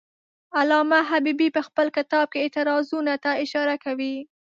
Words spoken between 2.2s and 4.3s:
کې اعتراضونو ته اشاره کوي.